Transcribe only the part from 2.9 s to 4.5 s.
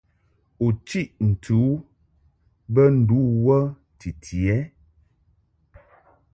ndu wə titi